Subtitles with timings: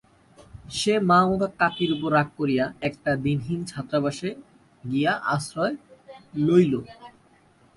[0.77, 4.29] সে মা ও কাকীর উপর রাগ করিয়া একটা দীনহীন ছাত্রাবাসে
[4.83, 5.75] গিয়া আশ্রয়
[6.45, 6.73] লইল।